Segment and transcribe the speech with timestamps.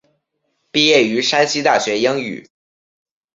[0.71, 2.49] 毕业于山西大学英语。